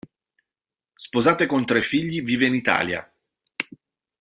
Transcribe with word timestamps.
Sposata 0.95 1.43
e 1.43 1.45
con 1.45 1.63
tre 1.63 1.83
figli, 1.83 2.23
vive 2.23 2.47
in 2.47 2.55
Italia. 2.55 3.07